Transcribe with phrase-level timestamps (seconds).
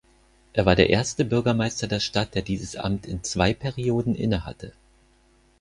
[0.53, 4.73] Er war der erste Bürgermeister der Stadt, der dieses Amt in zwei Perioden innehatte.